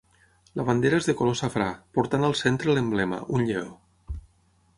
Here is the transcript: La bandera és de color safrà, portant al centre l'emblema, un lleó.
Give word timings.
La 0.59 0.63
bandera 0.69 1.01
és 1.01 1.09
de 1.09 1.15
color 1.19 1.37
safrà, 1.41 1.67
portant 1.99 2.27
al 2.31 2.35
centre 2.41 2.77
l'emblema, 2.79 3.21
un 3.39 3.47
lleó. 3.53 3.69